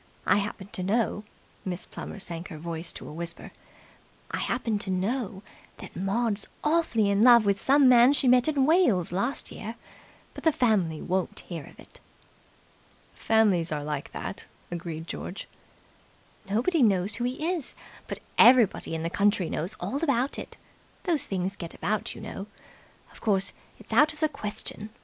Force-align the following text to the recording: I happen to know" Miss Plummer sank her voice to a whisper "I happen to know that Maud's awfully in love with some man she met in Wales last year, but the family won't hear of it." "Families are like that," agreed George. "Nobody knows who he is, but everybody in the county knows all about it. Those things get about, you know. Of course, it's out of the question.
I 0.25 0.37
happen 0.37 0.65
to 0.69 0.81
know" 0.81 1.25
Miss 1.63 1.85
Plummer 1.85 2.19
sank 2.19 2.47
her 2.47 2.57
voice 2.57 2.91
to 2.93 3.07
a 3.07 3.13
whisper 3.13 3.51
"I 4.31 4.39
happen 4.39 4.79
to 4.79 4.89
know 4.89 5.43
that 5.77 5.95
Maud's 5.95 6.47
awfully 6.63 7.11
in 7.11 7.23
love 7.23 7.45
with 7.45 7.61
some 7.61 7.87
man 7.87 8.13
she 8.13 8.27
met 8.27 8.47
in 8.47 8.65
Wales 8.65 9.11
last 9.11 9.51
year, 9.51 9.75
but 10.33 10.43
the 10.43 10.51
family 10.51 11.03
won't 11.03 11.41
hear 11.41 11.65
of 11.67 11.79
it." 11.79 11.99
"Families 13.13 13.71
are 13.71 13.83
like 13.83 14.11
that," 14.11 14.47
agreed 14.71 15.05
George. 15.05 15.47
"Nobody 16.49 16.81
knows 16.81 17.13
who 17.17 17.23
he 17.23 17.51
is, 17.53 17.75
but 18.07 18.21
everybody 18.39 18.95
in 18.95 19.03
the 19.03 19.09
county 19.11 19.51
knows 19.51 19.75
all 19.79 20.03
about 20.03 20.39
it. 20.39 20.57
Those 21.03 21.25
things 21.25 21.55
get 21.55 21.75
about, 21.75 22.15
you 22.15 22.21
know. 22.21 22.47
Of 23.11 23.21
course, 23.21 23.53
it's 23.77 23.93
out 23.93 24.13
of 24.13 24.19
the 24.19 24.29
question. 24.29 24.89